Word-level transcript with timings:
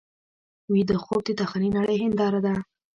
ویده 0.71 0.95
خوب 1.03 1.21
د 1.25 1.29
داخلي 1.41 1.69
نړۍ 1.77 1.97
هنداره 2.03 2.39
ده 2.45 2.53